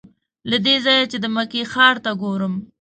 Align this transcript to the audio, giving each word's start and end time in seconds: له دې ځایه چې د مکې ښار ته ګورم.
له 0.49 0.57
دې 0.65 0.75
ځایه 0.85 1.05
چې 1.11 1.17
د 1.23 1.25
مکې 1.35 1.61
ښار 1.71 1.95
ته 2.03 2.11
ګورم. 2.21 2.53